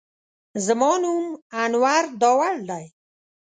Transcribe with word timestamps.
زما 0.65 0.91
نوم 1.03 1.25
انور 1.63 2.03
داوړ 2.21 2.55
دی. 2.69 2.85